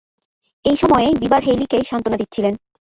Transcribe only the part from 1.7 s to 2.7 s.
সান্ত্বনা দিচ্ছিলেন।